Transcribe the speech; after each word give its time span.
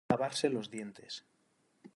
Lavarse 0.11 0.49
los 0.49 0.71
dientes. 0.71 1.13